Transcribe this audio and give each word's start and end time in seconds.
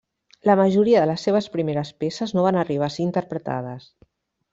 La 0.49 0.53
majoria 0.59 1.01
de 1.03 1.09
les 1.09 1.25
seves 1.27 1.49
primeres 1.55 1.91
peces 2.03 2.33
no 2.37 2.45
van 2.47 2.57
arribar 2.63 2.87
a 2.89 2.95
ser 2.95 3.05
interpretades. 3.05 3.87